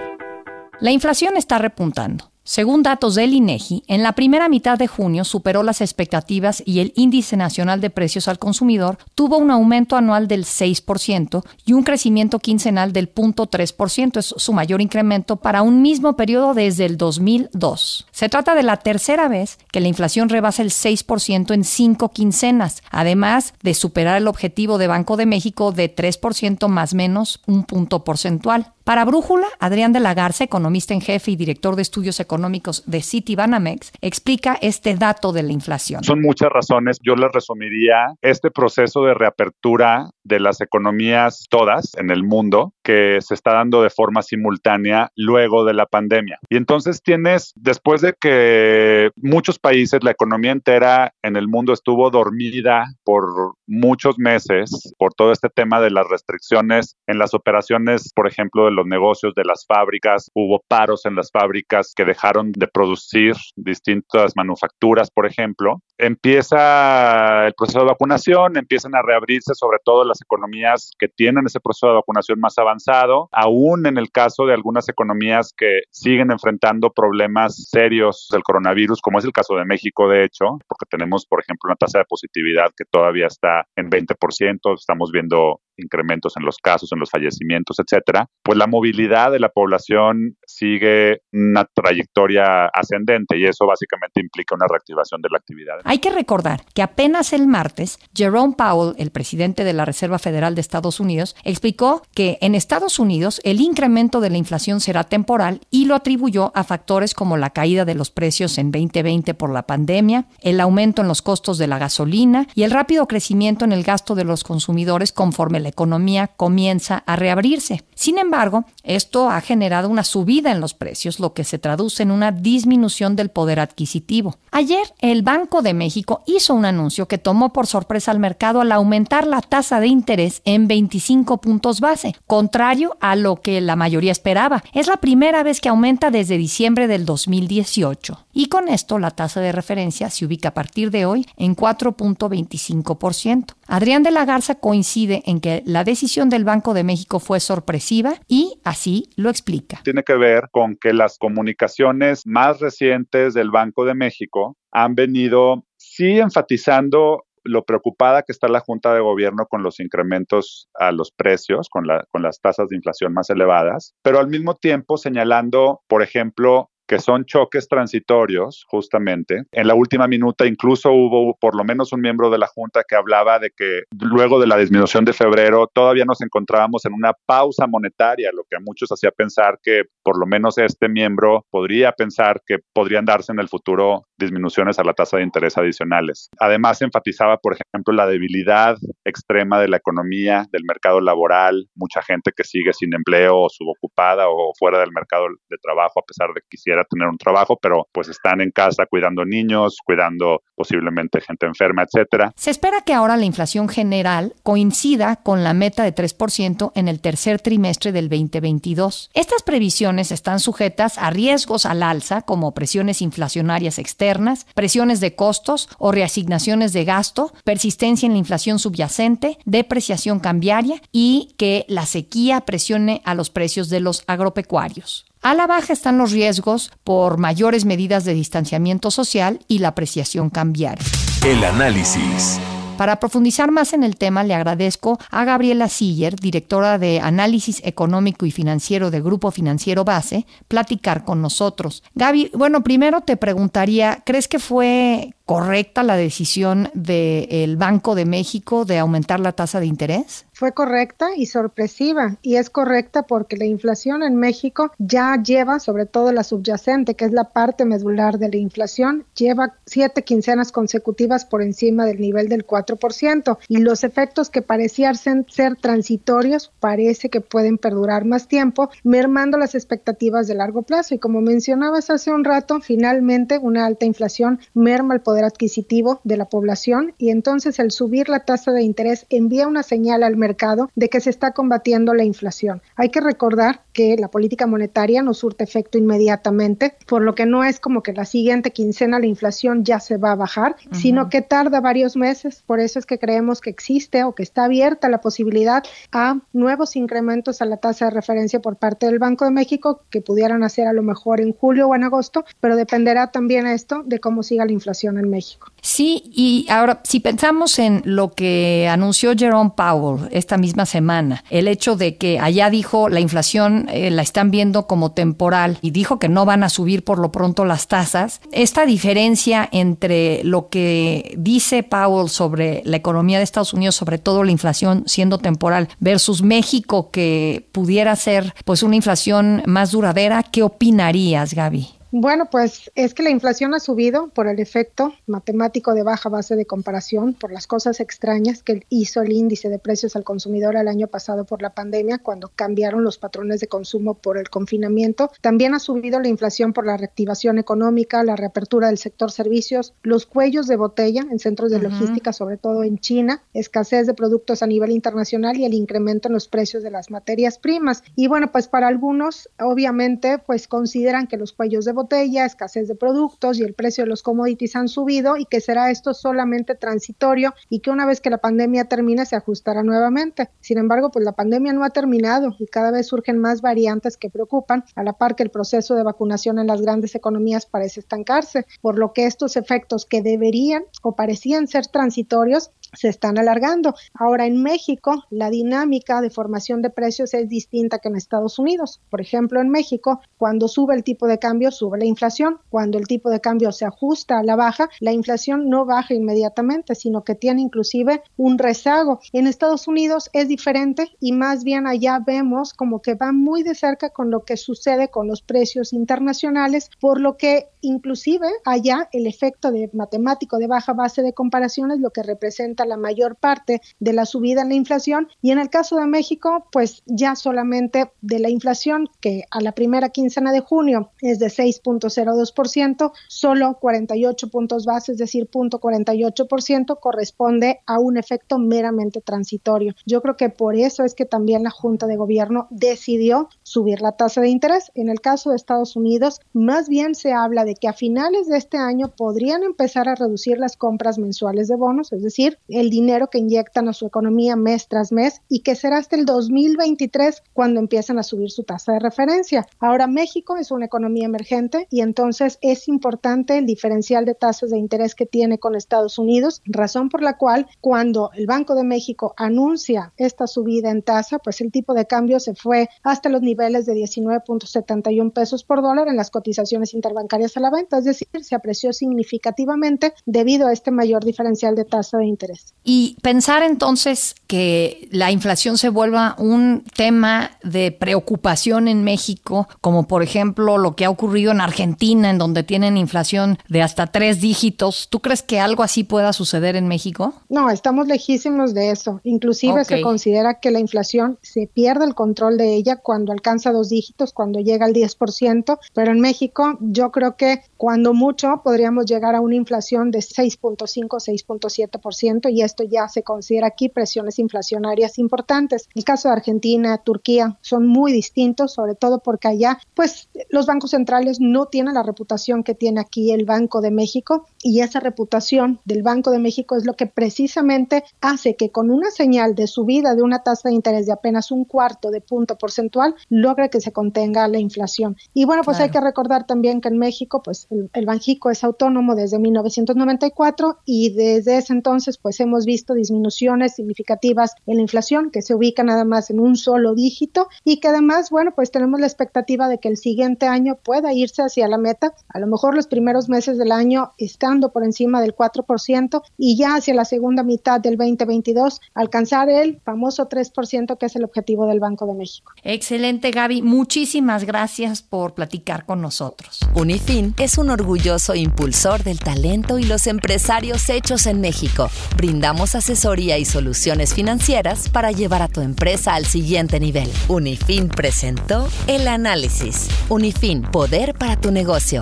La 0.80 0.90
inflación 0.90 1.38
está 1.38 1.60
repuntando. 1.60 2.33
Según 2.46 2.84
datos 2.84 3.16
del 3.16 3.34
INEGI, 3.34 3.84
en 3.88 4.04
la 4.04 4.12
primera 4.12 4.50
mitad 4.50 4.78
de 4.78 4.88
junio 4.88 5.24
superó 5.24 5.64
las 5.64 5.80
expectativas 5.80 6.62
y 6.66 6.80
el 6.80 6.92
índice 6.98 7.38
nacional 7.38 7.80
de 7.80 7.90
precios 7.90 8.28
al 8.28 8.38
consumidor 8.38 8.98
tuvo 9.16 9.38
un 9.38 9.50
aumento 9.50 9.96
anual 9.96 10.28
del 10.28 10.44
6% 10.44 11.42
y 11.66 11.72
un 11.72 11.84
crecimiento 11.84 12.40
quincenal 12.40 12.92
del 12.92 13.14
0.3%, 13.14 14.18
es 14.18 14.34
su 14.36 14.52
mayor 14.52 14.82
incremento 14.82 15.38
para 15.38 15.62
un 15.62 15.82
mismo 15.82 16.18
periodo 16.18 16.54
desde 16.54 16.84
el 16.84 16.98
2002. 16.98 18.08
Se 18.12 18.28
trata 18.28 18.56
de 18.56 18.64
la 18.64 18.76
tercera 18.76 19.30
vez 19.30 19.58
que 19.72 19.80
la 19.80 19.88
inflación 19.88 20.28
rebasa 20.28 20.64
el 20.64 20.72
6% 20.72 21.54
en 21.54 21.64
cinco 21.64 22.10
quincenas, 22.10 22.84
además 22.92 23.54
de 23.64 23.74
superar 23.74 24.18
el 24.18 24.28
objetivo 24.28 24.78
de 24.78 24.88
Banco 24.88 25.16
de 25.16 25.26
México 25.26 25.72
de 25.72 25.96
3% 25.96 26.68
más 26.68 26.94
menos 26.94 27.40
un 27.48 27.64
punto 27.64 28.04
porcentual. 28.04 28.73
Para 28.84 29.06
Brújula, 29.06 29.48
Adrián 29.60 29.94
de 29.94 30.02
la 30.02 30.14
Garza, 30.14 30.44
economista 30.44 30.94
en 30.94 31.00
jefe 31.00 31.32
y 31.32 31.36
director 31.38 31.78
de 31.78 31.82
estudios 31.82 32.20
económicos 32.20 32.84
de 32.86 33.02
Citibanamex, 33.02 33.94
explica 34.02 34.58
este 34.62 34.96
dato 34.96 35.32
de 35.32 35.42
la 35.42 35.54
inflación. 35.54 36.04
Son 36.04 36.22
muchas 36.22 36.50
razones. 36.50 37.00
Yo 37.02 37.16
les 37.16 37.32
resumiría 37.32 38.14
este 38.22 38.52
proceso 38.52 39.06
de 39.06 39.14
reapertura 39.14 40.10
de 40.26 40.42
las 40.42 40.60
economías 40.60 41.46
todas 41.50 41.96
en 41.96 42.12
el 42.12 42.24
mundo 42.24 42.74
que 42.84 43.20
se 43.22 43.34
está 43.34 43.54
dando 43.54 43.82
de 43.82 43.90
forma 43.90 44.22
simultánea 44.22 45.10
luego 45.16 45.66
de 45.66 45.74
la 45.74 45.86
pandemia. 45.86 46.40
Y 46.50 46.58
entonces 46.58 47.02
tienes, 47.02 47.54
después 47.56 48.02
de 48.02 48.14
que 48.20 49.12
muchos 49.16 49.60
países, 49.60 50.04
la 50.04 50.12
economía 50.12 50.52
entera 50.52 51.14
en 51.24 51.36
el 51.36 51.48
mundo 51.48 51.74
estuvo 51.74 52.10
dormida 52.10 52.86
por 53.04 53.56
muchos 53.68 54.18
meses 54.18 54.94
por 54.98 55.14
todo 55.14 55.32
este 55.32 55.50
tema 55.50 55.82
de 55.82 55.92
las 55.92 56.08
restricciones 56.10 56.98
en 57.08 57.18
las 57.18 57.34
operaciones, 57.34 58.12
por 58.14 58.28
ejemplo, 58.28 58.66
de 58.66 58.72
los 58.72 58.86
negocios, 58.86 59.34
de 59.36 59.44
las 59.46 59.66
fábricas. 59.66 60.30
Hubo 60.34 60.62
paros 60.68 61.06
en 61.06 61.16
las 61.16 61.32
fábricas 61.32 61.94
que 61.96 62.06
dejaron 62.06 62.52
de 62.52 62.68
producir 62.68 63.36
distintas 63.56 64.34
manufacturas, 64.36 65.10
por 65.12 65.26
ejemplo. 65.26 65.82
Empieza 65.98 67.48
el 67.48 67.54
proceso 67.54 67.80
de 67.80 67.86
vacunación, 67.86 68.58
empiezan 68.58 68.96
a 68.96 69.02
reabrirse 69.02 69.54
sobre 69.54 69.78
todo 69.84 70.04
las 70.04 70.22
economías 70.22 70.92
que 70.98 71.08
tienen 71.08 71.46
ese 71.46 71.60
proceso 71.60 71.88
de 71.88 71.94
vacunación 71.94 72.40
más 72.40 72.58
avanzado, 72.58 73.30
aún 73.32 73.86
en 73.86 73.98
el 73.98 74.12
caso 74.12 74.46
de 74.46 74.54
algunas 74.54 74.90
economías 74.90 75.54
que 75.56 75.82
siguen 75.92 76.32
enfrentando 76.32 76.90
problemas 76.92 77.68
serios 77.70 78.28
del 78.32 78.44
coronavirus, 78.44 79.02
como 79.02 79.20
es 79.20 79.26
el 79.26 79.32
caso 79.32 79.56
de 79.56 79.66
México, 79.66 80.08
de 80.08 80.26
hecho, 80.26 80.58
porque 80.68 80.86
tenemos, 80.90 81.26
por 81.26 81.42
ejemplo, 81.42 81.68
una 81.68 81.76
tasa 81.76 82.00
de 82.00 82.06
positividad 82.06 82.72
que 82.76 82.86
todavía 82.86 83.28
está 83.28 83.66
en 83.76 83.90
20%, 83.90 84.74
estamos 84.76 85.12
viendo 85.12 85.60
incrementos 85.78 86.34
en 86.38 86.46
los 86.46 86.58
casos, 86.58 86.92
en 86.92 87.00
los 87.00 87.10
fallecimientos, 87.10 87.78
etcétera, 87.80 88.28
pues 88.44 88.58
la 88.58 88.68
movilidad 88.68 89.32
de 89.32 89.40
la 89.40 89.50
población 89.50 90.38
sigue 90.46 91.22
una 91.32 91.66
trayectoria 91.74 92.66
ascendente 92.68 93.38
y 93.38 93.46
eso 93.46 93.66
básicamente 93.66 94.22
implica 94.22 94.56
una 94.56 94.68
reactivación 94.70 95.22
de 95.22 95.30
la 95.32 95.38
actividad. 95.38 95.80
Hay 95.84 96.00
que 96.00 96.12
recordar 96.12 96.64
que 96.74 96.82
apenas 96.82 97.34
el 97.34 97.48
martes, 97.48 98.00
Jerome 98.14 98.56
Powell, 98.58 98.96
el 98.98 99.12
presidente 99.12 99.64
de 99.64 99.74
la 99.74 99.86
Reserva 99.86 100.20
Federal 100.20 100.56
de 100.56 100.62
Estados 100.62 101.00
Unidos, 101.00 101.36
explicó 101.44 102.04
que 102.14 102.38
en 102.42 102.56
Estados 102.56 103.00
Unidos 103.00 103.42
el 103.44 103.62
incremento 103.62 104.22
de 104.22 104.30
la 104.30 104.38
inflación 104.38 104.80
será 104.80 105.04
temporal 105.04 105.62
y 105.70 105.86
lo 105.86 105.96
atribuyó 105.96 106.52
a 106.56 106.64
factores 106.64 107.14
como 107.14 107.38
la 107.38 107.52
caída 107.52 107.86
de 107.86 107.96
los 107.96 108.12
precios 108.12 108.58
en 108.58 108.72
2020 108.72 109.34
por 109.34 109.52
la 109.52 109.64
pandemia, 109.64 110.26
el 110.42 110.60
aumento 110.60 111.02
en 111.02 111.08
los 111.08 111.22
costos 111.22 111.58
de 111.58 111.68
la 111.68 111.80
gasolina 111.80 112.48
y 112.56 112.64
el 112.64 112.72
rápido 112.72 113.08
crecimiento 113.08 113.66
en 113.66 113.72
el 113.72 113.84
gasto 113.84 114.16
de 114.16 114.24
los 114.24 114.44
consumidores 114.44 115.12
conforme 115.12 115.60
la 115.64 115.70
economía 115.70 116.28
comienza 116.28 117.04
a 117.06 117.16
reabrirse. 117.16 117.84
Sin 118.04 118.18
embargo, 118.18 118.66
esto 118.84 119.30
ha 119.30 119.40
generado 119.40 119.88
una 119.88 120.04
subida 120.04 120.52
en 120.52 120.60
los 120.60 120.74
precios, 120.74 121.22
lo 121.22 121.34
que 121.34 121.46
se 121.46 121.58
traduce 121.58 122.04
en 122.04 122.12
una 122.12 122.34
disminución 122.34 123.16
del 123.16 123.30
poder 123.30 123.62
adquisitivo. 123.62 124.36
Ayer, 124.52 124.94
el 125.00 125.22
Banco 125.22 125.62
de 125.62 125.74
México 125.74 126.22
hizo 126.26 126.54
un 126.54 126.66
anuncio 126.66 127.08
que 127.08 127.18
tomó 127.18 127.54
por 127.54 127.66
sorpresa 127.66 128.12
al 128.12 128.20
mercado 128.20 128.60
al 128.60 128.74
aumentar 128.74 129.26
la 129.26 129.40
tasa 129.40 129.80
de 129.80 129.88
interés 129.88 130.42
en 130.44 130.68
25 130.68 131.38
puntos 131.38 131.80
base, 131.80 132.14
contrario 132.28 132.98
a 133.00 133.16
lo 133.16 133.38
que 133.38 133.62
la 133.62 133.78
mayoría 133.78 134.12
esperaba. 134.12 134.66
Es 134.74 134.88
la 134.88 134.98
primera 134.98 135.42
vez 135.42 135.62
que 135.62 135.70
aumenta 135.70 136.12
desde 136.12 136.38
diciembre 136.38 136.90
del 136.90 137.06
2018. 137.06 138.26
Y 138.34 138.48
con 138.48 138.68
esto 138.68 139.00
la 139.00 139.12
tasa 139.12 139.40
de 139.40 139.54
referencia 139.54 140.10
se 140.10 140.26
ubica 140.26 140.50
a 140.50 140.54
partir 140.54 140.92
de 140.92 141.06
hoy 141.06 141.26
en 141.38 141.56
4.25%. 141.56 143.54
Adrián 143.66 144.04
de 144.04 144.12
la 144.12 144.26
Garza 144.26 144.56
coincide 144.56 145.24
en 145.26 145.40
que 145.40 145.64
la 145.66 145.86
decisión 145.86 146.30
del 146.30 146.44
Banco 146.44 146.74
de 146.74 146.84
México 146.84 147.20
fue 147.20 147.40
sorpresiva 147.40 147.93
y 148.28 148.60
así 148.64 149.10
lo 149.16 149.30
explica. 149.30 149.82
Tiene 149.84 150.04
que 150.04 150.16
ver 150.16 150.50
con 150.52 150.76
que 150.76 150.94
las 150.94 151.18
comunicaciones 151.18 152.26
más 152.26 152.60
recientes 152.60 153.34
del 153.34 153.52
Banco 153.52 153.86
de 153.86 153.94
México 153.94 154.58
han 154.72 154.96
venido 154.96 155.66
sí 155.78 156.20
enfatizando 156.20 157.24
lo 157.44 157.66
preocupada 157.66 158.24
que 158.24 158.32
está 158.32 158.48
la 158.48 158.62
Junta 158.62 158.94
de 158.94 159.02
Gobierno 159.02 159.46
con 159.48 159.64
los 159.64 159.80
incrementos 159.80 160.70
a 160.76 160.92
los 160.92 161.12
precios, 161.12 161.68
con, 161.70 161.86
la, 161.86 162.06
con 162.10 162.24
las 162.24 162.40
tasas 162.40 162.70
de 162.70 162.78
inflación 162.78 163.14
más 163.14 163.30
elevadas, 163.30 163.94
pero 164.02 164.20
al 164.20 164.30
mismo 164.30 164.56
tiempo 164.56 164.98
señalando, 164.98 165.82
por 165.88 166.02
ejemplo, 166.04 166.70
que 166.94 167.00
son 167.00 167.26
choques 167.26 167.68
transitorios, 167.68 168.66
justamente. 168.68 169.46
En 169.52 169.68
la 169.68 169.74
última 169.74 170.08
minuta 170.08 170.46
incluso 170.46 170.92
hubo 170.92 171.36
por 171.40 171.56
lo 171.56 171.64
menos 171.64 171.92
un 171.92 172.02
miembro 172.02 172.30
de 172.30 172.38
la 172.38 172.46
Junta 172.46 172.84
que 172.88 172.96
hablaba 172.96 173.40
de 173.40 173.50
que 173.50 173.82
luego 174.00 174.40
de 174.40 174.46
la 174.46 174.58
disminución 174.58 175.04
de 175.04 175.14
febrero 175.14 175.66
todavía 175.74 176.06
nos 176.06 176.22
encontrábamos 176.22 176.86
en 176.86 176.94
una 176.94 177.14
pausa 177.26 177.66
monetaria, 177.66 178.30
lo 178.32 178.44
que 178.48 178.58
a 178.58 178.60
muchos 178.60 178.92
hacía 178.92 179.10
pensar 179.10 179.58
que 179.64 179.86
por 180.04 180.20
lo 180.20 180.28
menos 180.28 180.60
este 180.60 180.88
miembro 180.88 181.48
podría 181.50 181.94
pensar 181.94 182.44
que 182.46 182.60
podrían 182.74 183.06
darse 183.06 183.32
en 183.32 183.40
el 183.40 183.50
futuro 183.50 184.06
disminuciones 184.18 184.78
a 184.78 184.84
la 184.84 184.94
tasa 184.94 185.18
de 185.18 185.24
interés 185.24 185.58
adicionales. 185.58 186.30
Además, 186.40 186.82
enfatizaba, 186.82 187.38
por 187.38 187.56
ejemplo, 187.56 187.94
la 187.94 188.06
debilidad 188.06 188.78
extrema 189.04 189.60
de 189.60 189.68
la 189.68 189.78
economía, 189.78 190.46
del 190.52 190.64
mercado 190.64 191.02
laboral, 191.02 191.68
mucha 191.76 192.04
gente 192.04 192.32
que 192.36 192.44
sigue 192.44 192.72
sin 192.74 192.94
empleo 192.94 193.40
o 193.40 193.50
subocupada 193.50 194.30
o 194.30 194.54
fuera 194.58 194.80
del 194.80 194.92
mercado 194.92 195.26
de 195.50 195.58
trabajo 195.58 196.00
a 196.00 196.06
pesar 196.06 196.30
de 196.34 196.42
que 196.42 196.48
quisiera 196.52 196.83
tener 196.84 197.08
un 197.08 197.18
trabajo, 197.18 197.58
pero 197.62 197.88
pues 197.92 198.10
están 198.10 198.42
en 198.42 198.52
casa 198.52 198.86
cuidando 198.86 199.26
niños, 199.26 199.78
cuidando 199.84 200.42
posiblemente 200.56 201.22
gente 201.22 201.46
enferma, 201.46 201.84
etcétera. 201.84 202.32
Se 202.36 202.52
espera 202.52 202.82
que 202.82 202.94
ahora 202.94 203.18
la 203.18 203.26
inflación 203.26 203.70
general 203.70 204.34
coincida 204.44 205.18
con 205.18 205.44
la 205.44 205.54
meta 205.54 205.84
de 205.84 205.94
3% 205.94 206.72
en 206.76 206.88
el 206.88 207.00
tercer 207.00 207.42
trimestre 207.42 207.92
del 207.92 208.10
2022. 208.10 209.10
Estas 209.14 209.44
previsiones 209.44 210.12
están 210.12 210.40
sujetas 210.40 210.98
a 210.98 211.10
riesgos 211.10 211.66
al 211.66 211.84
alza 211.84 212.22
como 212.22 212.54
presiones 212.54 213.02
inflacionarias 213.02 213.80
externas, 213.80 214.46
presiones 214.54 215.00
de 215.00 215.16
costos 215.16 215.70
o 215.78 215.92
reasignaciones 215.92 216.74
de 216.74 216.86
gasto, 216.86 217.34
persistencia 217.44 218.06
en 218.06 218.14
la 218.14 218.20
inflación 218.20 218.60
subyacente, 218.60 219.38
depreciación 219.46 220.20
cambiaria 220.20 220.82
y 220.92 221.36
que 221.38 221.66
la 221.68 221.86
sequía 221.86 222.42
presione 222.42 223.02
a 223.06 223.16
los 223.16 223.30
precios 223.30 223.70
de 223.70 223.80
los 223.80 224.04
agropecuarios. 224.08 225.06
A 225.24 225.36
la 225.36 225.48
baja 225.48 225.72
están 225.72 225.98
los 225.98 226.12
riesgos 226.12 226.70
por 226.84 227.18
mayores 227.18 227.64
medidas 227.64 228.04
de 228.04 228.14
distanciamiento 228.14 228.92
social 228.92 229.40
y 229.48 229.60
la 229.60 229.70
apreciación 229.70 230.30
cambiaria. 230.30 230.84
El 231.26 231.42
análisis. 231.46 232.42
Para 232.78 233.00
profundizar 233.00 233.50
más 233.50 233.72
en 233.72 233.84
el 233.84 233.96
tema, 233.96 234.26
le 234.26 234.34
agradezco 234.34 235.00
a 235.12 235.24
Gabriela 235.24 235.70
Siller, 235.70 236.18
directora 236.18 236.78
de 236.78 237.00
Análisis 237.00 237.62
Económico 237.64 238.26
y 238.26 238.32
Financiero 238.32 238.92
de 238.92 239.00
Grupo 239.00 239.32
Financiero 239.32 239.86
Base, 239.86 240.26
platicar 240.50 241.06
con 241.06 241.22
nosotros. 241.22 241.84
Gaby, 241.96 242.32
bueno, 242.34 242.62
primero 242.62 243.00
te 243.00 243.16
preguntaría, 243.16 244.02
¿crees 244.06 244.28
que 244.28 244.40
fue 244.40 245.14
correcta 245.26 245.84
la 245.84 245.96
decisión 245.96 246.70
del 246.74 247.56
Banco 247.58 247.96
de 247.96 248.06
México 248.06 248.66
de 248.66 248.80
aumentar 248.80 249.20
la 249.20 249.32
tasa 249.32 249.60
de 249.60 249.68
interés? 249.68 250.26
Fue 250.34 250.52
correcta 250.52 251.16
y 251.16 251.28
sorpresiva, 251.28 252.18
y 252.22 252.36
es 252.36 252.50
correcta 252.50 253.04
porque 253.04 253.38
la 253.38 253.46
inflación 253.46 254.04
en 254.04 254.16
México 254.16 254.72
ya 254.80 255.16
lleva, 255.22 255.60
sobre 255.60 255.86
todo 255.86 256.12
la 256.12 256.24
subyacente, 256.24 256.96
que 256.96 257.06
es 257.06 257.14
la 257.14 257.30
parte 257.30 257.66
medular 257.66 258.18
de 258.18 258.30
la 258.30 258.38
inflación, 258.38 259.06
lleva 259.16 259.56
siete 259.66 260.04
quincenas 260.04 260.52
consecutivas 260.52 261.24
por 261.24 261.42
encima 261.42 261.86
del 261.86 262.02
nivel 262.02 262.28
del 262.28 262.46
4%, 262.46 263.38
y 263.48 263.58
los 263.58 263.84
efectos 263.84 264.30
que 264.30 264.42
parecían 264.42 264.96
ser 264.96 265.56
transitorios 265.56 266.52
parece 266.60 267.10
que 267.10 267.22
pueden 267.22 267.58
perdurar 267.58 268.04
más 268.04 268.28
tiempo, 268.28 268.70
mermando 268.84 269.38
las 269.38 269.56
expectativas 269.56 270.28
de 270.28 270.36
largo 270.36 270.64
plazo. 270.64 270.96
Y 270.96 271.00
como 271.00 271.22
mencionabas 271.22 271.90
hace 271.90 272.12
un 272.12 272.24
rato, 272.24 272.60
finalmente 272.60 273.38
una 273.38 273.66
alta 273.66 273.86
inflación 273.86 274.40
merma 274.54 274.96
el 274.96 275.02
poder 275.02 275.13
poder 275.14 275.26
adquisitivo 275.26 276.02
de 276.04 276.18
la 276.18 276.26
población 276.26 276.96
y 276.98 277.12
entonces 277.12 277.60
el 277.60 277.70
subir 277.70 278.10
la 278.10 278.22
tasa 278.22 278.52
de 278.52 278.64
interés 278.64 279.06
envía 279.12 279.48
una 279.48 279.62
señal 279.62 280.02
al 280.02 280.18
mercado 280.18 280.72
de 280.74 280.90
que 280.90 281.02
se 281.02 281.12
está 281.12 281.34
combatiendo 281.34 281.94
la 281.94 282.04
inflación. 282.04 282.64
Hay 282.76 282.90
que 282.90 283.00
recordar 283.00 283.62
que 283.74 283.96
la 283.96 284.08
política 284.08 284.48
monetaria 284.48 285.04
no 285.04 285.14
surte 285.14 285.44
efecto 285.44 285.78
inmediatamente, 285.78 286.74
por 286.88 287.04
lo 287.04 287.14
que 287.14 287.28
no 287.28 287.44
es 287.44 287.60
como 287.60 287.84
que 287.84 287.94
la 287.94 288.06
siguiente 288.06 288.50
quincena 288.50 289.00
la 289.00 289.06
inflación 289.06 289.64
ya 289.64 289.80
se 289.80 289.98
va 289.98 290.14
a 290.14 290.16
bajar, 290.16 290.56
sino 290.72 291.10
que 291.10 291.22
tarda 291.22 291.62
varios 291.62 291.96
meses. 291.96 292.44
Por 292.48 292.60
eso 292.60 292.80
es 292.80 292.88
que 292.88 292.98
creemos 292.98 293.40
que 293.40 293.52
existe 293.52 294.04
o 294.04 294.16
que 294.16 294.24
está 294.24 294.46
abierta 294.46 294.90
la 294.90 295.02
posibilidad 295.02 295.64
a 295.92 296.22
nuevos 296.34 296.76
incrementos 296.76 297.40
a 297.42 297.46
la 297.46 297.58
tasa 297.58 297.86
de 297.86 297.92
referencia 297.92 298.42
por 298.42 298.56
parte 298.56 298.88
del 298.88 298.98
Banco 298.98 299.26
de 299.26 299.32
México 299.32 299.82
que 299.92 300.02
pudieran 300.02 300.44
hacer 300.44 300.66
a 300.66 300.74
lo 300.74 300.82
mejor 300.82 301.22
en 301.22 301.34
julio 301.34 301.68
o 301.68 301.76
en 301.76 301.84
agosto, 301.84 302.26
pero 302.40 302.56
dependerá 302.56 303.12
también 303.12 303.46
esto 303.46 303.84
de 303.86 304.00
cómo 304.00 304.24
siga 304.24 304.46
la 304.46 304.52
inflación 304.52 304.98
México. 305.10 305.54
Sí, 305.66 306.12
y 306.14 306.46
ahora 306.50 306.82
si 306.84 307.00
pensamos 307.00 307.58
en 307.58 307.82
lo 307.86 308.12
que 308.12 308.68
anunció 308.70 309.14
Jerome 309.18 309.52
Powell 309.56 310.10
esta 310.12 310.38
misma 310.38 310.66
semana, 310.66 311.24
el 311.30 311.48
hecho 311.48 311.78
de 311.78 311.96
que 311.96 312.20
allá 312.20 312.50
dijo 312.50 312.90
la 312.90 313.00
inflación 313.00 313.70
eh, 313.72 313.90
la 313.90 314.02
están 314.02 314.30
viendo 314.30 314.68
como 314.68 314.92
temporal 314.92 315.58
y 315.62 315.72
dijo 315.72 316.00
que 316.00 316.10
no 316.10 316.26
van 316.26 316.44
a 316.44 316.50
subir 316.50 316.84
por 316.84 317.00
lo 317.00 317.14
pronto 317.14 317.46
las 317.46 317.70
tasas, 317.70 318.20
esta 318.34 318.66
diferencia 318.66 319.48
entre 319.54 320.22
lo 320.26 320.50
que 320.50 321.16
dice 321.18 321.64
Powell 321.64 322.10
sobre 322.10 322.62
la 322.66 322.76
economía 322.76 323.20
de 323.20 323.24
Estados 323.24 323.54
Unidos, 323.54 323.76
sobre 323.76 324.00
todo 324.00 324.26
la 324.26 324.32
inflación 324.32 324.84
siendo 324.86 325.18
temporal, 325.18 325.70
versus 325.80 326.24
México 326.24 326.92
que 326.92 327.48
pudiera 327.54 327.96
ser 327.96 328.36
pues 328.44 328.64
una 328.64 328.76
inflación 328.76 329.44
más 329.46 329.72
duradera, 329.72 330.24
¿qué 330.24 330.44
opinarías, 330.44 331.34
Gaby? 331.34 331.70
Bueno, 331.96 332.28
pues 332.32 332.72
es 332.74 332.96
que 332.96 333.04
la 333.04 333.12
inflación 333.12 333.54
ha 333.54 333.60
subido 333.60 334.08
por 334.08 334.26
el 334.26 334.40
efecto 334.40 334.96
matemático 335.06 335.76
de 335.76 335.84
baja 335.84 336.10
base 336.10 336.36
de 336.36 336.48
comparación, 336.48 337.14
por 337.14 337.32
las 337.32 337.46
cosas 337.46 337.80
extrañas 337.80 338.42
que 338.42 338.66
hizo 338.70 339.04
el 339.04 339.12
índice 339.12 339.48
de 339.48 339.60
precios 339.60 339.96
al 339.96 340.04
consumidor 340.04 340.56
el 340.56 340.68
año 340.68 340.88
pasado 340.88 341.24
por 341.24 341.44
la 341.44 341.52
pandemia, 341.52 342.00
cuando 342.00 342.32
cambiaron 342.36 342.84
los 342.84 342.98
patrones 342.98 343.42
de 343.42 343.48
consumo 343.48 343.94
por 343.94 344.18
el 344.18 344.32
confinamiento. 344.32 345.12
También 345.22 345.54
ha 345.54 345.60
subido 345.60 346.00
la 346.00 346.08
inflación 346.08 346.52
por 346.52 346.66
la 346.66 346.78
reactivación 346.78 347.38
económica, 347.38 348.04
la 348.04 348.16
reapertura 348.16 348.70
del 348.70 348.80
sector 348.80 349.12
servicios, 349.12 349.76
los 349.84 350.08
cuellos 350.08 350.48
de 350.48 350.56
botella 350.56 351.06
en 351.12 351.20
centros 351.20 351.52
de 351.52 351.60
logística, 351.60 352.12
sobre 352.12 352.38
todo 352.38 352.64
en 352.64 352.80
China, 352.80 353.22
escasez 353.36 353.86
de 353.86 353.94
productos 353.94 354.42
a 354.42 354.48
nivel 354.48 354.72
internacional 354.72 355.38
y 355.38 355.46
el 355.46 355.54
incremento 355.54 356.08
en 356.08 356.16
los 356.16 356.28
precios 356.28 356.64
de 356.64 356.72
las 356.72 356.90
materias 356.90 357.38
primas. 357.38 357.84
Y 357.96 358.08
bueno, 358.08 358.32
pues 358.32 358.48
para 358.48 358.68
algunos, 358.68 359.30
obviamente, 359.40 360.18
pues 360.18 360.48
consideran 360.48 361.06
que 361.06 361.18
los 361.18 361.34
cuellos 361.34 361.66
de 361.66 361.72
botella 361.74 361.83
escasez 361.92 362.68
de 362.68 362.76
productos 362.76 363.40
y 363.40 363.44
el 363.44 363.54
precio 363.54 363.84
de 363.84 363.90
los 363.90 364.04
commodities 364.04 364.56
han 364.56 364.68
subido 364.68 365.18
y 365.18 365.26
que 365.26 365.42
será 365.42 365.72
esto 365.72 365.94
solamente 365.94 366.56
transitorio 366.56 367.34
y 367.50 367.60
que 367.60 367.72
una 367.72 367.86
vez 367.86 368.02
que 368.02 368.10
la 368.10 368.18
pandemia 368.18 368.66
termine 368.66 369.06
se 369.06 369.16
ajustará 369.16 369.64
nuevamente. 369.64 370.30
Sin 370.42 370.58
embargo, 370.58 370.92
pues 370.92 371.06
la 371.06 371.14
pandemia 371.14 371.54
no 371.54 371.64
ha 371.64 371.70
terminado 371.70 372.36
y 372.40 372.48
cada 372.48 372.72
vez 372.72 372.88
surgen 372.88 373.18
más 373.18 373.42
variantes 373.42 373.98
que 373.98 374.10
preocupan, 374.10 374.64
a 374.76 374.84
la 374.84 374.94
par 374.94 375.16
que 375.16 375.24
el 375.24 375.30
proceso 375.30 375.76
de 375.76 375.84
vacunación 375.84 376.40
en 376.40 376.48
las 376.48 376.62
grandes 376.62 376.96
economías 376.96 377.46
parece 377.46 377.80
estancarse, 377.80 378.46
por 378.62 378.78
lo 378.78 378.94
que 378.94 379.06
estos 379.06 379.38
efectos 379.38 379.86
que 379.86 380.02
deberían 380.02 380.64
o 380.82 380.96
parecían 380.96 381.48
ser 381.48 381.68
transitorios 381.68 382.52
se 382.74 382.90
están 382.90 383.18
alargando. 383.18 383.76
Ahora 383.94 384.26
en 384.26 384.42
México 384.42 385.04
la 385.10 385.30
dinámica 385.30 386.02
de 386.02 386.10
formación 386.10 386.62
de 386.62 386.70
precios 386.70 387.14
es 387.14 387.30
distinta 387.30 387.80
que 387.80 387.90
en 387.90 387.96
Estados 387.96 388.40
Unidos. 388.40 388.82
Por 388.90 389.02
ejemplo, 389.02 389.42
en 389.42 389.50
México, 389.50 390.02
cuando 390.18 390.48
sube 390.48 390.76
el 390.76 390.84
tipo 390.84 391.08
de 391.08 391.20
cambio, 391.20 391.52
sube 391.52 391.78
la 391.78 391.86
inflación. 391.86 392.40
Cuando 392.50 392.78
el 392.78 392.88
tipo 392.88 393.10
de 393.10 393.22
cambio 393.22 393.52
se 393.52 393.66
ajusta 393.66 394.20
a 394.20 394.24
la 394.24 394.36
baja, 394.36 394.70
la 394.80 394.92
inflación 394.92 395.50
no 395.50 395.66
baja 395.66 395.94
inmediatamente, 395.94 396.76
sino 396.76 397.04
que 397.04 397.16
tiene 397.16 397.42
inclusive 397.42 398.04
un 398.18 398.38
rezago. 398.38 399.00
En 399.12 399.28
Estados 399.28 399.68
Unidos 399.68 400.10
es 400.14 400.28
diferente 400.28 400.92
y 401.00 401.12
más 401.12 401.44
bien 401.44 401.68
allá 401.68 402.00
vemos 402.06 402.54
como 402.54 402.82
que 402.82 402.96
va 402.96 403.12
muy 403.12 403.44
de 403.44 403.56
cerca 403.56 403.90
con 403.90 404.10
lo 404.10 404.26
que 404.26 404.38
sucede 404.38 404.90
con 404.90 405.08
los 405.08 405.22
precios 405.22 405.74
internacionales, 405.74 406.70
por 406.80 407.00
lo 407.00 407.18
que 407.18 407.48
inclusive 407.62 408.28
allá 408.46 408.90
el 408.92 409.08
efecto 409.08 409.52
de 409.52 409.70
matemático 409.74 410.38
de 410.38 410.48
baja 410.48 410.74
base 410.74 411.02
de 411.02 411.14
comparación 411.14 411.72
es 411.72 411.80
lo 411.80 411.92
que 411.92 412.04
representa 412.04 412.63
la 412.66 412.78
mayor 412.78 413.16
parte 413.16 413.62
de 413.80 413.94
la 413.94 414.06
subida 414.06 414.42
en 414.42 414.50
la 414.50 414.56
inflación 414.56 415.08
y 415.22 415.32
en 415.32 415.40
el 415.40 415.50
caso 415.50 415.78
de 415.78 415.86
México, 415.86 416.48
pues 416.52 416.84
ya 416.86 417.16
solamente 417.16 417.92
de 418.02 418.20
la 418.20 418.30
inflación 418.30 418.90
que 419.02 419.24
a 419.32 419.42
la 419.42 419.54
primera 419.54 419.90
quincena 419.90 420.32
de 420.32 420.42
junio 420.42 420.92
es 421.02 421.20
de 421.20 421.28
6.02%, 421.28 422.92
solo 423.08 423.58
48 423.60 424.28
puntos 424.30 424.66
base, 424.66 424.94
es 424.94 424.98
decir, 424.98 425.30
0.48% 425.30 426.80
corresponde 426.80 427.60
a 427.66 427.80
un 427.80 427.98
efecto 427.98 428.40
meramente 428.40 429.02
transitorio. 429.02 429.74
Yo 429.86 430.02
creo 430.02 430.18
que 430.18 430.30
por 430.30 430.56
eso 430.56 430.84
es 430.84 430.94
que 430.94 431.06
también 431.06 431.44
la 431.44 431.50
Junta 431.50 431.88
de 431.88 431.96
Gobierno 431.96 432.48
decidió 432.50 433.30
subir 433.44 433.82
la 433.82 433.94
tasa 433.94 434.22
de 434.22 434.30
interés. 434.30 434.72
En 434.76 434.90
el 434.90 435.02
caso 435.02 435.30
de 435.30 435.36
Estados 435.36 435.76
Unidos, 435.76 436.22
más 436.34 436.70
bien 436.70 436.96
se 436.96 437.14
habla 437.14 437.46
de 437.46 437.56
que 437.56 437.68
a 437.68 437.74
finales 437.74 438.28
de 438.28 438.38
este 438.38 438.58
año 438.58 438.90
podrían 438.96 439.44
empezar 439.44 439.90
a 439.90 439.96
reducir 439.96 440.38
las 440.38 440.58
compras 440.58 440.98
mensuales 440.98 441.48
de 441.48 441.56
bonos, 441.56 441.92
es 441.94 442.04
decir, 442.04 442.38
el 442.60 442.70
dinero 442.70 443.10
que 443.10 443.20
inyectan 443.20 443.68
a 443.68 443.74
su 443.74 443.86
economía 443.86 444.36
mes 444.36 444.68
tras 444.68 444.92
mes 444.92 445.22
y 445.30 445.40
que 445.40 445.56
será 445.56 445.78
hasta 445.78 445.96
el 445.96 446.06
2023 446.06 447.24
cuando 447.34 447.60
empiezan 447.60 448.00
a 448.00 448.04
subir 448.04 448.32
su 448.32 448.44
tasa 448.44 448.74
de 448.74 448.80
referencia. 448.80 449.48
Ahora 449.60 449.88
México 449.88 450.38
es 450.38 450.52
una 450.52 450.66
economía 450.66 451.06
emergente 451.06 451.68
y 451.70 451.82
entonces 451.82 452.38
es 452.42 452.68
importante 452.68 453.38
el 453.38 453.46
diferencial 453.46 454.06
de 454.06 454.16
tasas 454.16 454.50
de 454.50 454.58
interés 454.58 454.96
que 454.96 455.06
tiene 455.06 455.40
con 455.40 455.56
Estados 455.56 455.98
Unidos, 455.98 456.42
razón 456.46 456.90
por 456.90 457.02
la 457.02 457.18
cual 457.18 457.48
cuando 457.62 458.12
el 458.14 458.28
Banco 458.28 458.56
de 458.56 458.64
México 458.64 459.14
anuncia 459.18 459.94
esta 459.98 460.28
subida 460.28 460.70
en 460.70 460.82
tasa, 460.82 461.20
pues 461.20 461.42
el 461.42 461.52
tipo 461.52 461.74
de 461.74 461.86
cambio 461.86 462.20
se 462.20 462.36
fue 462.36 462.70
hasta 462.84 463.10
los 463.10 463.22
niveles 463.22 463.66
de 463.66 463.74
19.71 463.74 465.14
pesos 465.14 465.44
por 465.44 465.62
dólar 465.62 465.88
en 465.88 465.96
las 465.96 466.12
cotizaciones 466.12 466.74
interbancarias 466.74 467.38
a 467.38 467.40
la 467.40 467.52
venta, 467.52 467.78
es 467.78 467.86
decir, 467.86 468.08
se 468.22 468.36
apreció 468.36 468.74
significativamente 468.74 469.94
debido 470.06 470.48
a 470.48 470.54
este 470.54 470.72
mayor 470.72 471.04
diferencial 471.04 471.56
de 471.56 471.66
tasa 471.66 471.98
de 471.98 472.06
interés. 472.06 472.43
Y 472.64 472.96
pensar 473.02 473.44
entonces 473.44 474.16
que 474.26 474.88
la 474.92 475.12
inflación 475.12 475.58
se 475.58 475.70
vuelva 475.70 476.16
un 476.18 476.64
tema 476.76 477.32
de 477.44 477.72
preocupación 477.72 478.68
en 478.68 478.84
México, 478.84 479.48
como 479.60 479.86
por 479.86 480.02
ejemplo 480.02 480.58
lo 480.58 480.76
que 480.76 480.86
ha 480.86 480.90
ocurrido 480.90 481.32
en 481.32 481.42
Argentina, 481.42 482.10
en 482.10 482.18
donde 482.18 482.44
tienen 482.44 482.78
inflación 482.78 483.38
de 483.50 483.62
hasta 483.62 483.88
tres 483.88 484.22
dígitos, 484.22 484.88
¿tú 484.90 485.02
crees 485.02 485.22
que 485.22 485.42
algo 485.42 485.62
así 485.62 485.84
pueda 485.84 486.14
suceder 486.14 486.56
en 486.56 486.68
México? 486.68 487.14
No, 487.28 487.50
estamos 487.50 487.88
lejísimos 487.88 488.54
de 488.54 488.72
eso. 488.72 489.02
Inclusive 489.04 489.66
se 489.66 489.82
considera 489.82 490.40
que 490.40 490.50
la 490.50 490.60
inflación 490.60 491.20
se 491.22 491.48
pierde 491.48 491.86
el 491.86 491.96
control 491.96 492.38
de 492.38 492.56
ella 492.56 492.78
cuando 492.78 493.12
alcanza 493.12 493.52
dos 493.52 493.70
dígitos, 493.70 494.14
cuando 494.14 494.40
llega 494.40 494.66
al 494.66 494.74
10%, 494.74 495.60
pero 495.74 495.92
en 495.92 496.00
México 496.00 496.58
yo 496.62 496.92
creo 496.92 497.18
que 497.18 497.42
cuando 497.58 497.94
mucho 497.94 498.42
podríamos 498.44 498.86
llegar 498.86 499.16
a 499.16 499.22
una 499.22 499.36
inflación 499.36 499.92
de 499.92 500.00
6.5, 500.00 500.88
6.7% 500.88 502.33
y 502.34 502.42
esto 502.42 502.64
ya 502.64 502.88
se 502.88 503.04
considera 503.04 503.48
aquí 503.48 503.70
presiones 503.70 504.18
inflacionarias 504.18 504.98
importantes. 504.98 505.70
El 505.76 505.84
caso 505.84 506.10
de 506.10 506.16
Argentina, 506.16 506.80
Turquía 506.80 507.38
son 507.42 507.68
muy 507.68 507.92
distintos, 507.92 508.54
sobre 508.54 508.74
todo 508.74 509.00
porque 509.00 509.28
allá 509.28 509.60
pues 509.76 510.10
los 510.30 510.48
bancos 510.48 510.72
centrales 510.72 511.20
no 511.20 511.46
tienen 511.46 511.76
la 511.76 511.84
reputación 511.84 512.44
que 512.44 512.56
tiene 512.56 512.82
aquí 512.82 513.12
el 513.12 513.26
Banco 513.26 513.62
de 513.62 513.70
México 513.70 514.26
y 514.42 514.62
esa 514.62 514.80
reputación 514.80 515.60
del 515.66 515.84
Banco 515.84 516.10
de 516.10 516.20
México 516.20 516.56
es 516.56 516.66
lo 516.66 516.74
que 516.74 516.88
precisamente 516.88 517.84
hace 518.02 518.36
que 518.36 518.50
con 518.50 518.72
una 518.72 518.90
señal 518.90 519.36
de 519.36 519.46
subida 519.46 519.94
de 519.94 520.02
una 520.02 520.24
tasa 520.24 520.50
de 520.50 520.56
interés 520.56 520.88
de 520.88 520.94
apenas 520.94 521.32
un 521.32 521.46
cuarto 521.46 521.92
de 521.92 522.02
punto 522.02 522.38
porcentual 522.38 522.96
logre 523.10 523.50
que 523.50 523.62
se 523.62 523.72
contenga 523.72 524.28
la 524.28 524.40
inflación. 524.40 524.98
Y 525.14 525.26
bueno, 525.26 525.44
pues 525.44 525.60
hay 525.60 525.70
que 525.70 525.82
recordar 525.82 526.26
también 526.26 526.62
que 526.62 526.70
en 526.70 526.80
México 526.80 527.22
pues 527.24 527.48
el, 527.52 527.70
el 527.74 527.86
Banjico 527.86 528.32
es 528.32 528.44
autónomo 528.44 528.96
desde 528.96 529.20
1994 529.20 530.58
y 530.66 530.94
desde 530.94 531.38
ese 531.38 531.54
entonces 531.54 531.98
pues 531.98 532.20
hemos 532.24 532.46
visto 532.46 532.74
disminuciones 532.74 533.56
significativas 533.56 534.34
en 534.48 534.58
la 534.58 534.62
inflación, 534.62 535.12
que 535.12 535.22
se 535.22 535.36
ubica 535.36 535.64
nada 535.64 535.86
más 535.86 536.10
en 536.10 536.20
un 536.20 536.36
solo 536.36 536.76
dígito 536.76 537.28
y 537.44 537.60
que 537.60 537.68
además, 537.68 538.10
bueno, 538.10 538.32
pues 538.36 538.52
tenemos 538.52 538.80
la 538.80 538.88
expectativa 538.88 539.48
de 539.48 539.60
que 539.60 539.70
el 539.70 539.78
siguiente 539.78 540.28
año 540.28 540.58
pueda 540.64 540.94
irse 540.94 541.22
hacia 541.22 541.48
la 541.48 541.58
meta, 541.58 541.94
a 542.10 542.20
lo 542.20 542.28
mejor 542.28 542.56
los 542.56 542.68
primeros 542.68 543.10
meses 543.10 543.38
del 543.38 543.52
año 543.52 543.94
estando 543.98 544.52
por 544.52 544.64
encima 544.64 545.02
del 545.02 545.16
4% 545.16 546.02
y 546.18 546.38
ya 546.38 546.56
hacia 546.56 546.74
la 546.74 546.86
segunda 546.86 547.24
mitad 547.24 547.60
del 547.60 547.78
2022 547.78 548.62
alcanzar 548.74 549.30
el 549.30 549.60
famoso 549.62 550.08
3% 550.10 550.78
que 550.78 550.86
es 550.86 550.96
el 550.96 551.04
objetivo 551.04 551.46
del 551.46 551.60
Banco 551.60 551.86
de 551.86 551.94
México. 551.94 552.32
Excelente, 552.44 553.12
Gaby. 553.12 553.42
Muchísimas 553.42 554.26
gracias 554.26 554.82
por 554.82 555.14
platicar 555.14 555.66
con 555.66 555.82
nosotros. 555.82 556.40
Unifin 556.56 557.14
es 557.20 557.38
un 557.38 557.50
orgulloso 557.50 558.16
impulsor 558.16 558.84
del 558.84 559.00
talento 559.00 559.60
y 559.60 559.64
los 559.64 559.88
empresarios 559.88 560.70
hechos 560.70 561.06
en 561.08 561.22
México. 561.22 561.70
Brindamos 562.04 562.54
asesoría 562.54 563.18
y 563.18 563.24
soluciones 563.24 563.94
financieras 563.94 564.68
para 564.68 564.92
llevar 564.92 565.22
a 565.22 565.30
tu 565.30 565.40
empresa 565.40 565.94
al 565.94 566.06
siguiente 566.06 566.60
nivel. 566.60 566.92
Unifin 567.08 567.70
presentó 567.70 568.50
el 568.68 568.90
análisis. 568.90 569.70
Unifin, 569.88 570.42
poder 570.42 570.96
para 570.96 571.16
tu 571.16 571.32
negocio. 571.32 571.82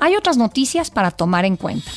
Hay 0.00 0.16
otras 0.16 0.36
noticias 0.36 0.90
para 0.90 1.12
tomar 1.12 1.44
en 1.44 1.56
cuenta. 1.56 1.88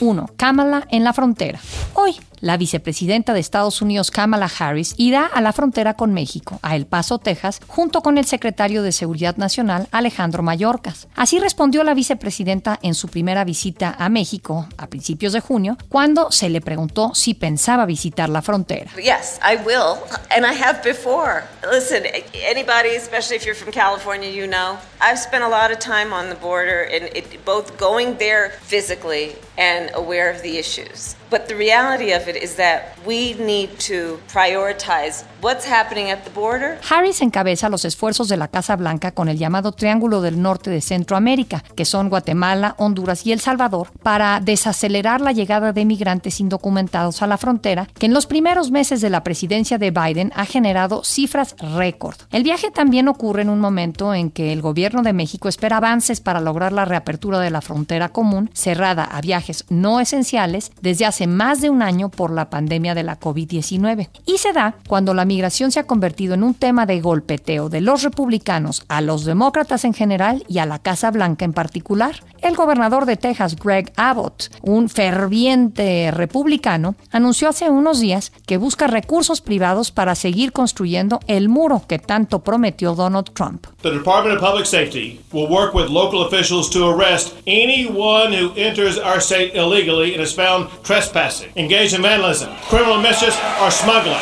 1. 0.00 0.30
Kamala 0.38 0.88
en 0.90 1.04
la 1.04 1.12
frontera. 1.12 1.60
Hoy, 1.92 2.16
la 2.40 2.56
vicepresidenta 2.56 3.34
de 3.34 3.40
Estados 3.40 3.82
Unidos, 3.82 4.10
Kamala 4.10 4.50
Harris, 4.58 4.94
irá 4.96 5.26
a 5.26 5.40
la 5.40 5.52
frontera 5.52 5.94
con 5.94 6.12
México, 6.12 6.58
a 6.62 6.76
El 6.76 6.86
Paso, 6.86 7.18
Texas, 7.18 7.60
junto 7.66 8.02
con 8.02 8.18
el 8.18 8.26
secretario 8.26 8.82
de 8.82 8.92
Seguridad 8.92 9.36
Nacional, 9.36 9.88
Alejandro 9.90 10.42
Mayorkas. 10.42 11.08
Así 11.14 11.38
respondió 11.38 11.84
la 11.84 11.94
vicepresidenta 11.94 12.78
en 12.82 12.94
su 12.94 13.08
primera 13.08 13.44
visita 13.44 13.94
a 13.98 14.08
México 14.08 14.68
a 14.76 14.86
principios 14.88 15.32
de 15.32 15.40
junio, 15.40 15.76
cuando 15.88 16.30
se 16.30 16.48
le 16.48 16.60
preguntó 16.60 17.14
si 17.14 17.34
pensaba 17.34 17.86
visitar 17.86 18.28
la 18.28 18.42
frontera. 18.42 18.90
Yes, 18.96 19.40
I 19.42 19.56
will, 19.56 19.98
and 20.30 20.46
I 20.46 20.54
have 20.54 20.82
before. 20.82 21.44
Listen, 21.70 22.04
anybody, 22.34 22.96
especially 22.96 23.36
if 23.36 23.44
you're 23.44 23.54
from 23.54 23.72
California, 23.72 24.30
you 24.30 24.46
know, 24.46 24.76
I've 25.00 25.18
spent 25.18 25.42
a 25.42 25.48
lot 25.48 25.70
of 25.70 25.78
time 25.78 26.12
on 26.12 26.28
the 26.28 26.36
border, 26.36 26.82
and 26.82 27.08
it, 27.14 27.44
both 27.44 27.78
going 27.78 28.18
there 28.18 28.52
physically 28.62 29.36
and 29.56 29.90
aware 29.94 30.30
of 30.30 30.42
the 30.42 30.58
issues. 30.58 31.16
But 31.30 31.48
the 31.48 31.56
reality 31.56 32.12
of 32.12 32.27
is 32.36 32.56
that 32.56 32.96
we 33.06 33.34
need 33.38 33.70
to 33.78 34.18
prioritize 34.32 35.24
what's 35.40 35.70
happening 35.70 36.10
at 36.10 36.24
the 36.24 36.30
border. 36.30 36.78
Harris 36.88 37.22
encabeza 37.22 37.68
los 37.68 37.84
esfuerzos 37.84 38.28
de 38.28 38.36
la 38.36 38.48
Casa 38.48 38.76
Blanca 38.76 39.12
con 39.12 39.28
el 39.28 39.38
llamado 39.38 39.72
Triángulo 39.72 40.20
del 40.20 40.40
Norte 40.42 40.70
de 40.70 40.80
Centroamérica, 40.80 41.64
que 41.76 41.84
son 41.84 42.08
Guatemala, 42.08 42.74
Honduras 42.78 43.26
y 43.26 43.32
El 43.32 43.40
Salvador, 43.40 43.90
para 44.02 44.40
desacelerar 44.40 45.20
la 45.20 45.32
llegada 45.32 45.72
de 45.72 45.84
migrantes 45.84 46.40
indocumentados 46.40 47.22
a 47.22 47.26
la 47.26 47.38
frontera, 47.38 47.88
que 47.98 48.06
en 48.06 48.14
los 48.14 48.26
primeros 48.26 48.70
meses 48.70 49.00
de 49.00 49.10
la 49.10 49.24
presidencia 49.24 49.78
de 49.78 49.90
Biden 49.90 50.32
ha 50.34 50.44
generado 50.44 51.04
cifras 51.04 51.56
récord. 51.58 52.16
El 52.32 52.42
viaje 52.42 52.70
también 52.70 53.08
ocurre 53.08 53.42
en 53.42 53.50
un 53.50 53.60
momento 53.60 54.14
en 54.14 54.30
que 54.30 54.52
el 54.52 54.62
gobierno 54.62 55.02
de 55.02 55.12
México 55.12 55.48
espera 55.48 55.78
avances 55.78 56.20
para 56.20 56.40
lograr 56.40 56.72
la 56.72 56.84
reapertura 56.84 57.40
de 57.40 57.50
la 57.50 57.60
frontera 57.60 58.08
común, 58.10 58.50
cerrada 58.52 59.04
a 59.04 59.20
viajes 59.20 59.64
no 59.68 60.00
esenciales 60.00 60.72
desde 60.80 61.06
hace 61.06 61.26
más 61.26 61.60
de 61.60 61.70
un 61.70 61.82
año 61.82 62.08
por 62.18 62.32
la 62.32 62.50
pandemia 62.50 62.96
de 62.96 63.04
la 63.04 63.20
COVID-19. 63.20 64.08
Y 64.26 64.38
se 64.38 64.52
da 64.52 64.74
cuando 64.88 65.14
la 65.14 65.24
migración 65.24 65.70
se 65.70 65.78
ha 65.78 65.86
convertido 65.86 66.34
en 66.34 66.42
un 66.42 66.52
tema 66.52 66.84
de 66.84 67.00
golpeteo 67.00 67.68
de 67.68 67.80
los 67.80 68.02
republicanos 68.02 68.82
a 68.88 69.00
los 69.00 69.24
demócratas 69.24 69.84
en 69.84 69.94
general 69.94 70.42
y 70.48 70.58
a 70.58 70.66
la 70.66 70.80
Casa 70.80 71.12
Blanca 71.12 71.44
en 71.44 71.52
particular. 71.52 72.16
El 72.40 72.56
gobernador 72.56 73.06
de 73.06 73.16
Texas, 73.16 73.54
Greg 73.56 73.92
Abbott, 73.96 74.50
un 74.62 74.88
ferviente 74.88 76.10
republicano, 76.10 76.96
anunció 77.12 77.48
hace 77.48 77.70
unos 77.70 78.00
días 78.00 78.32
que 78.46 78.56
busca 78.56 78.88
recursos 78.88 79.40
privados 79.40 79.92
para 79.92 80.16
seguir 80.16 80.50
construyendo 80.52 81.20
el 81.28 81.48
muro 81.48 81.82
que 81.88 82.00
tanto 82.00 82.40
prometió 82.40 82.96
Donald 82.96 83.32
Trump. 83.32 83.66
The 83.82 83.90
Department 83.92 84.38
of 84.38 84.42
Public 84.42 84.66
Safety 84.66 85.20
will 85.32 85.48
work 85.48 85.72
with 85.72 85.88
local 85.88 86.26
officials 86.26 86.68
to 86.70 86.88
arrest 86.88 87.34
anyone 87.46 88.32
who 88.32 88.52
enters 88.56 88.98
our 88.98 89.20
state 89.20 89.52
illegally 89.54 90.14
and 90.14 90.22
is 90.22 90.34
found 90.34 90.68
trespassing, 90.82 91.50
engaged 91.54 91.94
vandalism, 92.08 92.48
criminal 92.70 93.00
mischief, 93.02 93.36
or 93.60 93.70
smuggling. 93.70 94.16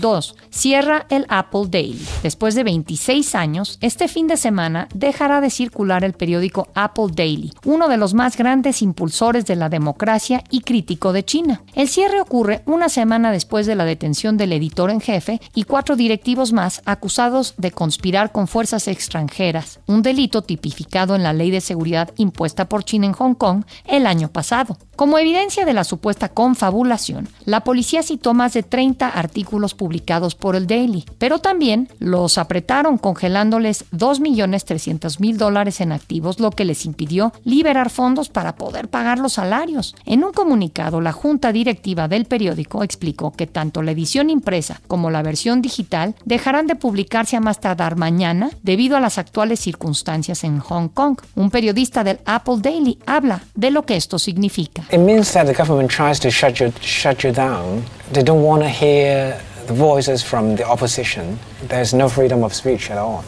2. 0.00 0.34
Cierra 0.50 1.06
el 1.08 1.26
Apple 1.28 1.66
Daily. 1.68 2.06
Después 2.22 2.54
de 2.54 2.64
26 2.64 3.34
años, 3.34 3.78
este 3.80 4.08
fin 4.08 4.26
de 4.26 4.36
semana 4.36 4.88
dejará 4.94 5.40
de 5.40 5.50
circular 5.50 6.04
el 6.04 6.12
periódico 6.12 6.68
Apple 6.74 7.06
Daily, 7.14 7.52
uno 7.64 7.88
de 7.88 7.96
los 7.96 8.14
más 8.14 8.36
grandes 8.36 8.82
impulsores 8.82 9.46
de 9.46 9.56
la 9.56 9.68
democracia 9.68 10.44
y 10.50 10.60
crítico 10.60 11.12
de 11.12 11.24
China. 11.24 11.62
El 11.74 11.88
cierre 11.88 12.20
ocurre 12.20 12.62
una 12.66 12.88
semana 12.88 13.32
después 13.32 13.66
de 13.66 13.74
la 13.74 13.84
detención 13.84 14.36
del 14.36 14.52
editor 14.52 14.90
en 14.90 15.00
jefe 15.00 15.40
y 15.54 15.64
cuatro 15.64 15.96
directivos 15.96 16.52
más 16.52 16.82
acusados 16.84 17.54
de 17.56 17.72
conspirar 17.72 18.32
con 18.32 18.46
fuerzas 18.46 18.86
extranjeras, 18.88 19.80
un 19.86 20.02
delito 20.02 20.42
tipificado 20.42 21.16
en 21.16 21.22
la 21.22 21.32
ley 21.32 21.50
de 21.50 21.60
seguridad 21.60 22.10
impuesta 22.16 22.68
por 22.68 22.84
China 22.84 23.06
en 23.06 23.12
Hong 23.12 23.34
Kong 23.34 23.64
el 23.86 24.06
año 24.06 24.30
pasado. 24.30 24.76
Como 24.96 25.18
evidencia 25.18 25.64
de 25.64 25.72
la 25.72 25.82
supuesta 25.82 26.28
confabulación, 26.28 27.28
la 27.46 27.60
policía 27.60 28.04
citó 28.04 28.32
más 28.32 28.52
de 28.52 28.62
30 28.62 29.08
artículos 29.08 29.74
publicados 29.74 30.36
por 30.36 30.54
el 30.54 30.68
Daily, 30.68 31.04
pero 31.18 31.40
también 31.40 31.88
los 31.98 32.38
apretaron 32.38 32.98
congelándoles 32.98 33.90
2.300.000 33.90 35.36
dólares 35.36 35.80
en 35.80 35.90
activos, 35.90 36.38
lo 36.38 36.52
que 36.52 36.64
les 36.64 36.86
impidió 36.86 37.32
liberar 37.42 37.90
fondos 37.90 38.28
para 38.28 38.54
poder 38.54 38.88
pagar 38.88 39.18
los 39.18 39.32
salarios. 39.32 39.96
En 40.06 40.22
un 40.22 40.32
comunicado, 40.32 41.00
la 41.00 41.10
junta 41.12 41.50
directiva 41.50 42.06
del 42.06 42.26
periódico 42.26 42.84
explicó 42.84 43.32
que 43.32 43.48
tanto 43.48 43.82
la 43.82 43.90
edición 43.90 44.30
impresa 44.30 44.80
como 44.86 45.10
la 45.10 45.22
versión 45.22 45.60
digital 45.60 46.14
dejarán 46.24 46.68
de 46.68 46.76
publicarse 46.76 47.36
a 47.36 47.40
más 47.40 47.60
tardar 47.60 47.96
mañana 47.96 48.50
debido 48.62 48.96
a 48.96 49.00
las 49.00 49.18
actuales 49.18 49.58
circunstancias 49.58 50.44
en 50.44 50.60
Hong 50.60 50.88
Kong. 50.88 51.18
Un 51.34 51.50
periodista 51.50 52.04
del 52.04 52.20
Apple 52.26 52.58
Daily 52.58 52.98
habla 53.06 53.42
de 53.56 53.72
lo 53.72 53.84
que 53.84 53.96
esto 53.96 54.20
significa. 54.20 54.83
It 54.90 54.98
means 54.98 55.32
that 55.32 55.46
the 55.46 55.54
government 55.54 55.90
tries 55.90 56.20
to 56.20 56.30
shut 56.30 56.60
you, 56.60 56.70
shut 56.80 57.24
you 57.24 57.32
down. 57.32 57.84
They 58.12 58.22
don't 58.22 58.42
want 58.42 58.62
to 58.62 58.68
hear 58.68 59.40
the 59.66 59.72
voices 59.72 60.22
from 60.22 60.56
the 60.56 60.68
opposition. 60.68 61.38
There's 61.62 61.94
no 61.94 62.08
freedom 62.08 62.44
of 62.44 62.52
speech 62.52 62.90
at 62.90 62.98
all. 62.98 63.24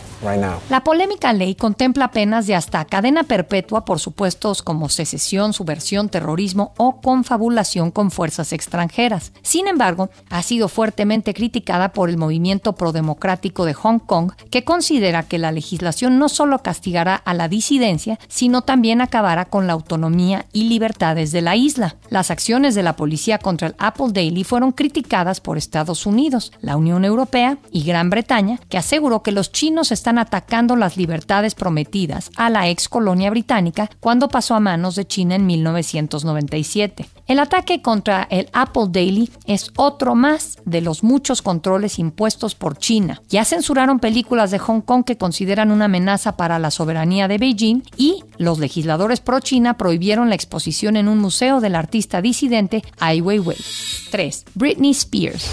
La 0.71 0.83
polémica 0.83 1.33
ley 1.33 1.55
contempla 1.55 2.11
penas 2.11 2.47
de 2.47 2.57
hasta 2.57 2.85
cadena 2.85 3.23
perpetua 3.23 3.85
por 3.85 4.01
supuestos 4.01 4.63
como 4.63 4.89
secesión, 4.89 5.53
subversión, 5.53 6.09
terrorismo 6.09 6.73
o 6.79 7.01
confabulación 7.01 7.93
con 7.93 8.11
fuerzas 8.11 8.53
extranjeras. 8.53 9.33
Sin 9.43 9.69
embargo, 9.69 10.11
ha 10.31 10.43
sido 10.43 10.69
fuertemente 10.69 11.33
criticada 11.33 11.93
por 11.93 12.11
el 12.11 12.17
movimiento 12.17 12.75
prodemocrático 12.75 13.65
de 13.65 13.75
Hong 13.75 14.01
Kong, 14.01 14.33
que 14.51 14.65
considera 14.65 15.23
que 15.23 15.39
la 15.39 15.53
legislación 15.53 16.19
no 16.19 16.29
solo 16.29 16.59
castigará 16.59 17.15
a 17.15 17.33
la 17.33 17.49
disidencia, 17.49 18.19
sino 18.29 18.63
también 18.63 19.01
acabará 19.01 19.45
con 19.45 19.67
la 19.67 19.75
autonomía 19.75 20.47
y 20.53 20.65
libertades 20.65 21.31
de 21.31 21.43
la 21.43 21.55
isla. 21.55 21.97
Las 22.11 22.33
acciones 22.33 22.75
de 22.75 22.83
la 22.83 22.97
policía 22.97 23.39
contra 23.39 23.69
el 23.69 23.77
Apple 23.79 24.09
Daily 24.11 24.43
fueron 24.43 24.73
criticadas 24.73 25.41
por 25.41 25.57
Estados 25.57 26.05
Unidos, 26.05 26.53
la 26.61 26.77
Unión 26.77 27.05
Europea 27.05 27.59
y 27.71 27.85
Gran 27.85 28.11
Bretaña, 28.11 28.59
que 28.69 28.79
aseguró 28.79 29.23
que 29.23 29.33
los 29.33 29.53
chinos 29.53 29.93
están 29.93 30.16
atacando 30.19 30.77
las 30.77 30.97
libertades 30.97 31.55
prometidas 31.55 32.31
a 32.37 32.51
la 32.51 32.69
ex 32.69 32.89
colonia 32.89 33.31
británica 33.31 33.91
cuando 34.01 34.29
pasó 34.29 34.55
a 34.55 34.61
manos 34.61 34.95
de 34.97 35.07
China 35.07 35.35
en 35.35 35.47
1997. 35.47 37.09
El 37.27 37.41
ataque 37.41 37.83
contra 37.83 38.27
el 38.31 38.49
Apple 38.53 38.87
Daily 38.91 39.31
es 39.47 39.73
otro 39.77 40.15
más 40.15 40.59
de 40.65 40.81
los 40.81 41.03
muchos 41.03 41.43
controles 41.43 41.99
impuestos 41.99 42.55
por 42.55 42.79
China. 42.79 43.21
Ya 43.29 43.45
censuraron 43.45 43.99
películas 43.99 44.51
de 44.51 44.59
Hong 44.59 44.81
Kong 44.81 45.05
que 45.05 45.19
consideran 45.19 45.71
una 45.71 45.87
amenaza 45.87 46.37
para 46.37 46.59
la 46.59 46.71
soberanía 46.71 47.29
de 47.29 47.39
Beijing 47.39 47.83
y 47.97 48.23
los 48.39 48.59
legisladores 48.59 49.21
pro-China 49.21 49.77
prohibieron 49.77 50.29
la 50.29 50.35
exposición 50.35 50.97
en 50.97 51.09
un 51.09 51.19
museo 51.19 51.61
del 51.61 51.75
artista 51.75 52.23
disidente 52.23 52.83
Ai 52.99 53.21
Weiwei. 53.21 53.59
3. 54.11 54.45
Britney 54.55 54.91
Spears. 54.93 55.51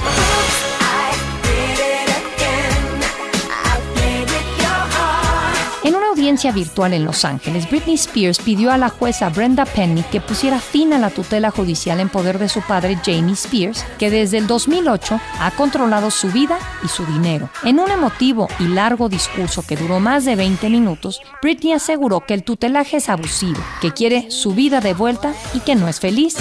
Virtual 6.33 6.93
en 6.93 7.05
Los 7.05 7.25
Ángeles, 7.25 7.69
Britney 7.69 7.95
Spears 7.95 8.39
pidió 8.39 8.71
a 8.71 8.77
la 8.77 8.89
jueza 8.89 9.29
Brenda 9.29 9.65
Penny 9.65 10.01
que 10.11 10.19
pusiera 10.19 10.59
fin 10.59 10.91
a 10.91 10.97
la 10.97 11.11
tutela 11.11 11.51
judicial 11.51 11.99
en 11.99 12.09
poder 12.09 12.39
de 12.39 12.49
su 12.49 12.61
padre 12.61 12.97
Jamie 13.05 13.33
Spears, 13.33 13.85
que 13.99 14.09
desde 14.09 14.39
el 14.39 14.47
2008 14.47 15.19
ha 15.39 15.51
controlado 15.51 16.09
su 16.09 16.31
vida 16.31 16.57
y 16.83 16.87
su 16.87 17.05
dinero. 17.05 17.49
En 17.63 17.79
un 17.79 17.91
emotivo 17.91 18.47
y 18.59 18.67
largo 18.67 19.09
discurso 19.09 19.63
que 19.65 19.75
duró 19.75 19.99
más 19.99 20.25
de 20.25 20.35
20 20.35 20.69
minutos, 20.69 21.21
Britney 21.41 21.73
aseguró 21.73 22.21
que 22.21 22.33
el 22.33 22.43
tutelaje 22.43 22.97
es 22.97 23.09
abusivo, 23.09 23.61
que 23.79 23.91
quiere 23.91 24.31
su 24.31 24.53
vida 24.53 24.81
de 24.81 24.93
vuelta 24.93 25.33
y 25.53 25.59
que 25.59 25.75
no 25.75 25.87
es 25.87 25.99
feliz. 25.99 26.35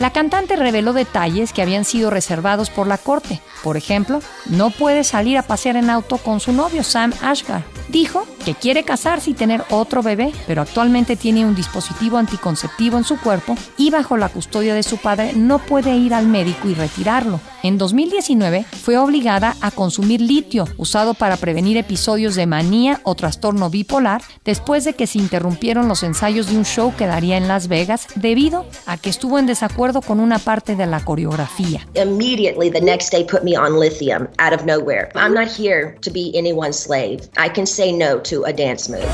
La 0.00 0.12
cantante 0.12 0.54
reveló 0.54 0.92
detalles 0.92 1.52
que 1.52 1.60
habían 1.60 1.84
sido 1.84 2.10
reservados 2.10 2.70
por 2.70 2.86
la 2.86 2.98
corte. 2.98 3.40
Por 3.62 3.76
ejemplo, 3.76 4.20
no 4.46 4.70
puede 4.70 5.04
salir 5.04 5.38
a 5.38 5.42
pasear 5.42 5.76
en 5.76 5.90
auto 5.90 6.18
con 6.18 6.40
su 6.40 6.52
novio 6.52 6.82
Sam 6.82 7.12
Ashgar. 7.22 7.64
Dijo 7.88 8.26
que 8.44 8.54
quiere 8.54 8.84
casarse 8.84 9.30
y 9.30 9.34
tener 9.34 9.64
otro 9.70 10.02
bebé, 10.02 10.32
pero 10.46 10.62
actualmente 10.62 11.16
tiene 11.16 11.46
un 11.46 11.54
dispositivo 11.54 12.18
anticonceptivo 12.18 12.98
en 12.98 13.04
su 13.04 13.18
cuerpo 13.18 13.56
y 13.76 13.90
bajo 13.90 14.16
la 14.16 14.28
custodia 14.28 14.74
de 14.74 14.82
su 14.82 14.98
padre 14.98 15.32
no 15.34 15.58
puede 15.58 15.96
ir 15.96 16.12
al 16.12 16.26
médico 16.26 16.68
y 16.68 16.74
retirarlo. 16.74 17.40
En 17.62 17.76
2019 17.76 18.64
fue 18.64 18.98
obligada 18.98 19.56
a 19.60 19.70
consumir 19.70 20.20
litio 20.20 20.66
usado 20.76 21.14
para 21.14 21.36
prevenir 21.36 21.76
episodios 21.76 22.34
de 22.36 22.46
manía 22.46 23.00
o 23.02 23.14
trastorno 23.14 23.68
bipolar 23.70 24.22
después 24.44 24.84
de 24.84 24.94
que 24.94 25.06
se 25.06 25.18
interrumpieron 25.18 25.88
los 25.88 26.02
ensayos 26.02 26.48
de 26.48 26.56
un 26.56 26.64
show 26.64 26.94
que 26.96 27.06
daría 27.06 27.36
en 27.36 27.48
Las 27.48 27.68
Vegas 27.68 28.06
debido 28.14 28.66
a 28.86 28.96
que 28.96 29.10
estuvo 29.10 29.38
en 29.38 29.46
desacuerdo 29.46 30.02
con 30.02 30.20
una 30.20 30.38
parte 30.38 30.76
de 30.76 30.86
la 30.86 31.04
coreografía. 31.04 31.86
Immediately 31.94 32.70
the 32.70 32.80
next 32.80 33.12
day 33.12 33.26
me 33.48 33.56
on 33.56 33.78
lithium 33.78 34.28
out 34.38 34.52
of 34.52 34.64
nowhere. 34.64 35.10
I'm 35.14 35.34
not 35.34 35.48
here 35.48 35.96
to 36.02 36.10
be 36.10 36.32
anyone's 36.34 36.78
slave. 36.78 37.28
I 37.36 37.48
can 37.48 37.66
say 37.66 37.92
no 37.92 38.18
to 38.20 38.44
a 38.44 38.52
dance 38.52 38.90
move. 38.90 39.08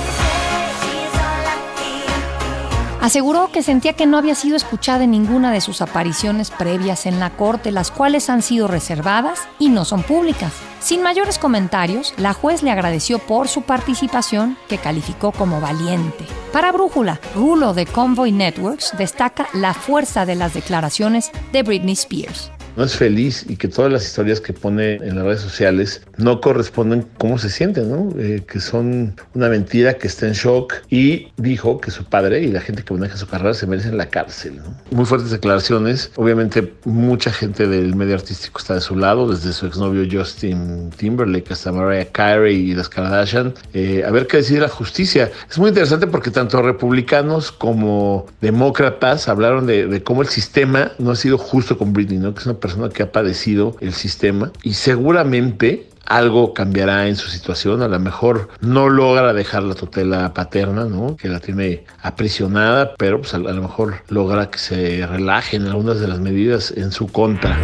Aseguró 3.01 3.51
que 3.53 3.63
sentía 3.63 3.93
que 3.93 4.07
no 4.07 4.17
había 4.17 4.35
sido 4.35 4.57
escuchada 4.57 5.05
en 5.05 5.11
ninguna 5.11 5.53
de 5.53 5.61
sus 5.61 5.83
apariciones 5.83 6.51
previas 6.51 7.05
en 7.05 7.21
la 7.21 7.37
corte, 7.37 7.71
las 7.71 7.91
cuales 7.91 8.31
han 8.31 8.41
sido 8.41 8.67
reservadas 8.67 9.41
y 9.59 9.69
no 9.69 9.85
son 9.85 10.03
públicas. 10.03 10.55
Sin 10.81 11.03
mayores 11.03 11.39
comentarios, 11.39 12.15
la 12.17 12.33
juez 12.33 12.63
le 12.63 12.71
agradeció 12.71 13.19
por 13.19 13.49
su 13.49 13.61
participación, 13.61 14.57
que 14.71 14.79
calificó 14.79 15.33
como 15.33 15.61
valiente. 15.61 16.25
Para 16.51 16.73
Brújula, 16.73 17.21
Rulo 17.35 17.75
de 17.75 17.85
Convoy 17.85 18.33
Networks 18.33 18.97
destaca 18.97 19.49
la 19.53 19.75
fuerza 19.75 20.25
de 20.25 20.37
las 20.37 20.55
declaraciones 20.55 21.31
de 21.53 21.63
Britney 21.63 21.93
Spears 21.93 22.54
no 22.77 22.85
es 22.85 22.97
feliz 22.97 23.45
y 23.49 23.57
que 23.57 23.69
todas 23.69 23.93
las 23.93 24.05
historias 24.05 24.41
que 24.41 24.53
pone 24.53 24.95
en 24.95 25.17
las 25.17 25.25
redes 25.25 25.41
sociales 25.41 26.03
no 26.17 26.41
corresponden 26.41 27.07
cómo 27.19 27.39
se 27.39 27.51
siente, 27.51 27.83
¿no? 27.83 28.09
Eh, 28.19 28.43
que 28.47 28.61
son 28.61 29.15
una 29.35 29.49
mentira, 29.49 29.95
que 29.95 30.07
está 30.07 30.27
en 30.27 30.33
shock 30.33 30.75
y 30.91 31.29
dijo 31.37 31.81
que 31.81 31.91
su 31.91 32.05
padre 32.05 32.43
y 32.43 32.49
la 32.49 32.61
gente 32.61 32.83
que 32.83 32.95
maneja 32.95 33.17
su 33.17 33.27
carrera 33.27 33.55
se 33.55 33.67
merecen 33.67 33.97
la 33.97 34.07
cárcel. 34.07 34.57
¿no? 34.57 34.75
Muy 34.91 35.05
fuertes 35.05 35.31
declaraciones. 35.31 36.11
Obviamente 36.17 36.73
mucha 36.85 37.33
gente 37.33 37.67
del 37.67 37.95
medio 37.95 38.15
artístico 38.15 38.59
está 38.59 38.75
de 38.75 38.81
su 38.81 38.97
lado, 38.97 39.29
desde 39.29 39.53
su 39.53 39.67
exnovio 39.67 40.07
Justin 40.11 40.91
Timberlake 40.97 41.53
hasta 41.53 41.73
Mariah 41.73 42.11
Carey 42.13 42.71
y 42.71 42.75
las 42.75 42.89
Kardashian. 42.89 43.55
Eh, 43.73 44.05
a 44.07 44.11
ver 44.11 44.27
qué 44.27 44.39
decide 44.39 44.61
la 44.61 44.69
justicia. 44.69 45.31
Es 45.49 45.59
muy 45.59 45.69
interesante 45.69 46.07
porque 46.07 46.31
tanto 46.31 46.63
republicanos 46.63 47.53
como 47.53 48.27
demócratas 48.41 49.29
hablaron 49.29 49.67
de, 49.67 50.03
cómo 50.03 50.23
el 50.23 50.29
sistema 50.29 50.93
no 50.99 51.11
ha 51.11 51.17
sido 51.17 51.39
justo 51.39 51.79
con 51.79 51.93
Britney, 51.93 52.19
¿no? 52.19 52.35
Que 52.35 52.41
es 52.41 52.47
una 52.47 52.59
persona 52.65 52.89
que 52.89 53.03
ha 53.03 53.13
padecido 53.13 53.77
el 53.83 53.93
sistema 53.93 54.51
y 54.63 54.73
seguramente 54.73 55.87
algo 56.07 56.55
cambiará 56.55 57.09
en 57.09 57.17
su 57.17 57.29
situación, 57.29 57.83
a 57.83 57.89
lo 57.89 58.01
mejor 58.01 58.49
no 58.63 58.89
logra 58.89 59.35
dejar 59.35 59.65
la 59.65 59.75
tutela 59.75 60.33
paterna, 60.33 60.87
¿no? 60.87 61.15
que 61.15 61.29
la 61.29 61.41
tiene 61.41 61.85
aprisionada, 62.01 62.95
pero 62.97 63.21
pues 63.21 63.35
a, 63.35 63.39
lo 63.39 63.61
mejor 63.61 63.97
logra 64.09 64.49
que 64.49 64.59
se 64.59 65.07
relajen 65.07 65.67
algunas 65.67 66.01
de 66.01 66.09
las 66.09 66.21
medidas 66.21 66.73
en 66.75 66.91
su 66.91 67.07
contra. 67.09 67.55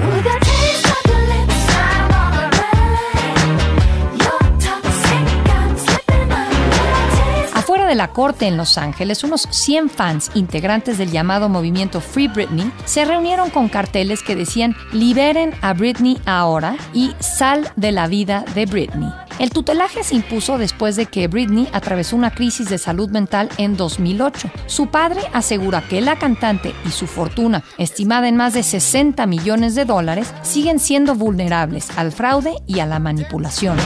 La 8.00 8.14
corte 8.14 8.46
en 8.46 8.56
Los 8.56 8.78
Ángeles, 8.78 9.24
unos 9.24 9.46
100 9.50 9.90
fans 9.90 10.30
integrantes 10.32 10.96
del 10.96 11.10
llamado 11.10 11.50
movimiento 11.50 12.00
Free 12.00 12.28
Britney 12.28 12.72
se 12.86 13.04
reunieron 13.04 13.50
con 13.50 13.68
carteles 13.68 14.22
que 14.22 14.34
decían 14.34 14.74
liberen 14.90 15.52
a 15.60 15.74
Britney 15.74 16.18
ahora 16.24 16.76
y 16.94 17.14
sal 17.20 17.70
de 17.76 17.92
la 17.92 18.06
vida 18.06 18.46
de 18.54 18.64
Britney. 18.64 19.12
El 19.38 19.50
tutelaje 19.50 20.02
se 20.02 20.14
impuso 20.14 20.56
después 20.56 20.96
de 20.96 21.04
que 21.04 21.28
Britney 21.28 21.68
atravesó 21.74 22.16
una 22.16 22.30
crisis 22.30 22.70
de 22.70 22.78
salud 22.78 23.10
mental 23.10 23.50
en 23.58 23.76
2008. 23.76 24.50
Su 24.64 24.86
padre 24.86 25.20
asegura 25.34 25.82
que 25.86 26.00
la 26.00 26.18
cantante 26.18 26.72
y 26.86 26.92
su 26.92 27.06
fortuna, 27.06 27.64
estimada 27.76 28.28
en 28.28 28.36
más 28.36 28.54
de 28.54 28.62
60 28.62 29.26
millones 29.26 29.74
de 29.74 29.84
dólares, 29.84 30.32
siguen 30.40 30.78
siendo 30.78 31.16
vulnerables 31.16 31.90
al 31.98 32.12
fraude 32.12 32.54
y 32.66 32.80
a 32.80 32.86
la 32.86 32.98
manipulación. 32.98 33.76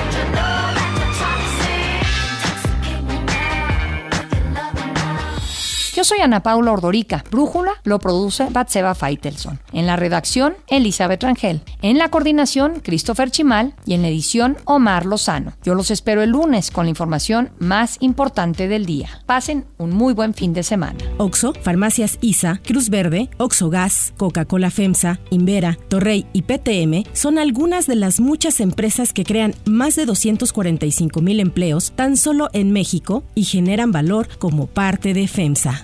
Yo 5.94 6.02
soy 6.02 6.18
Ana 6.18 6.42
Paula 6.42 6.72
Ordorica. 6.72 7.22
Brújula 7.30 7.70
lo 7.84 8.00
produce 8.00 8.48
Batseba 8.50 8.96
Feitelson. 8.96 9.60
En 9.72 9.86
la 9.86 9.94
redacción, 9.94 10.56
Elizabeth 10.66 11.22
Rangel. 11.22 11.60
En 11.82 11.98
la 11.98 12.08
coordinación, 12.08 12.80
Christopher 12.80 13.30
Chimal. 13.30 13.74
Y 13.86 13.94
en 13.94 14.02
la 14.02 14.08
edición, 14.08 14.56
Omar 14.64 15.06
Lozano. 15.06 15.52
Yo 15.62 15.76
los 15.76 15.92
espero 15.92 16.24
el 16.24 16.30
lunes 16.30 16.72
con 16.72 16.86
la 16.86 16.90
información 16.90 17.50
más 17.60 17.98
importante 18.00 18.66
del 18.66 18.86
día. 18.86 19.22
Pasen 19.24 19.66
un 19.78 19.90
muy 19.90 20.14
buen 20.14 20.34
fin 20.34 20.52
de 20.52 20.64
semana. 20.64 20.98
Oxo, 21.18 21.52
Farmacias 21.62 22.18
ISA, 22.20 22.60
Cruz 22.66 22.90
Verde, 22.90 23.30
Oxo 23.38 23.70
Gas, 23.70 24.14
Coca-Cola 24.16 24.72
FEMSA, 24.72 25.20
Invera, 25.30 25.78
Torrey 25.86 26.26
y 26.32 26.42
PTM 26.42 27.08
son 27.12 27.38
algunas 27.38 27.86
de 27.86 27.94
las 27.94 28.18
muchas 28.18 28.58
empresas 28.58 29.12
que 29.12 29.22
crean 29.22 29.54
más 29.64 29.94
de 29.94 30.06
245 30.06 31.20
mil 31.20 31.38
empleos 31.38 31.92
tan 31.94 32.16
solo 32.16 32.50
en 32.52 32.72
México 32.72 33.22
y 33.36 33.44
generan 33.44 33.92
valor 33.92 34.26
como 34.38 34.66
parte 34.66 35.14
de 35.14 35.28
FEMSA. 35.28 35.83